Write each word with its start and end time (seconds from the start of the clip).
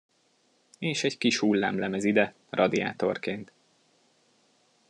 És 0.79 1.03
egy 1.03 1.17
kis 1.17 1.37
hullámlemez 1.37 2.03
ide, 2.03 2.33
radiátorként. 2.49 3.51